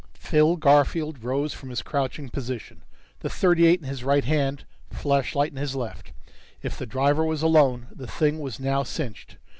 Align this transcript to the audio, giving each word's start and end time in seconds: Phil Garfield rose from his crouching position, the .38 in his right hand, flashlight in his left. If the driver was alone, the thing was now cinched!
Phil 0.15 0.55
Garfield 0.55 1.23
rose 1.23 1.53
from 1.53 1.69
his 1.69 1.83
crouching 1.83 2.27
position, 2.27 2.81
the 3.19 3.29
.38 3.29 3.77
in 3.77 3.83
his 3.83 4.03
right 4.03 4.25
hand, 4.25 4.65
flashlight 4.89 5.51
in 5.51 5.57
his 5.57 5.75
left. 5.75 6.11
If 6.63 6.75
the 6.75 6.87
driver 6.87 7.23
was 7.23 7.43
alone, 7.43 7.85
the 7.93 8.07
thing 8.07 8.39
was 8.39 8.59
now 8.59 8.81
cinched! 8.81 9.37